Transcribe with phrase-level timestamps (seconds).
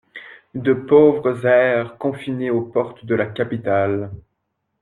[0.55, 4.09] De pauvres hères confinés aux portes de la capitale